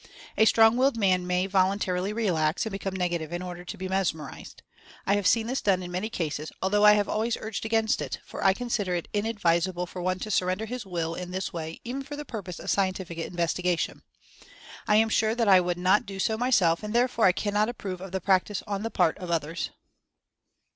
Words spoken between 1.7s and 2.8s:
tarily relax and